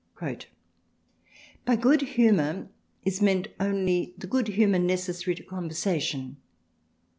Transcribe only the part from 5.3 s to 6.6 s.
to conversation."